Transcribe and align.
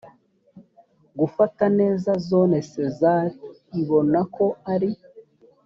gufata 1.19 1.63
neza 1.79 2.11
zone 2.29 2.57
sezar 2.71 3.25
ibona 3.81 4.19
ko 4.35 4.45
ari 4.73 4.91